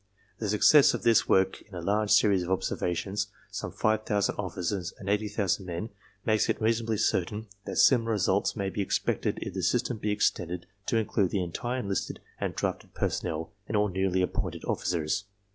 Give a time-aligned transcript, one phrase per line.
[0.39, 4.93] "The success of this work in a large series of observations, some five thousand officers
[4.97, 5.91] and eighty thousand men,
[6.25, 10.65] makes it reasonably certain that similar results may be expected if the system be extended
[10.87, 15.25] to include the entire enlisted and drafted personnel and all newly appointed officers.